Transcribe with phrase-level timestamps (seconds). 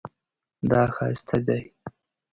[0.71, 1.61] دا ښایسته دی